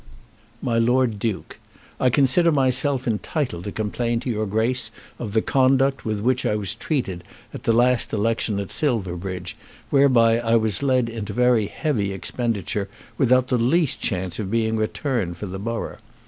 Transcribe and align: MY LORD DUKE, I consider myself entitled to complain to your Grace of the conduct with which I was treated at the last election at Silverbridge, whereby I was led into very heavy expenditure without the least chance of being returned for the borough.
MY 0.63 0.79
LORD 0.79 1.19
DUKE, 1.19 1.59
I 1.99 2.09
consider 2.09 2.51
myself 2.51 3.05
entitled 3.07 3.65
to 3.65 3.71
complain 3.71 4.19
to 4.21 4.31
your 4.31 4.47
Grace 4.47 4.89
of 5.19 5.33
the 5.33 5.43
conduct 5.43 6.05
with 6.05 6.21
which 6.21 6.43
I 6.43 6.55
was 6.55 6.73
treated 6.73 7.23
at 7.53 7.65
the 7.65 7.71
last 7.71 8.11
election 8.11 8.59
at 8.59 8.71
Silverbridge, 8.71 9.55
whereby 9.91 10.39
I 10.39 10.55
was 10.55 10.81
led 10.81 11.07
into 11.07 11.33
very 11.33 11.67
heavy 11.67 12.13
expenditure 12.13 12.89
without 13.19 13.49
the 13.49 13.59
least 13.59 14.01
chance 14.01 14.39
of 14.39 14.49
being 14.49 14.75
returned 14.75 15.37
for 15.37 15.45
the 15.45 15.59
borough. 15.59 15.97